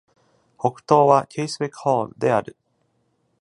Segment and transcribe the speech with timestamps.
[0.57, 2.55] 北東は Casewick Hall である。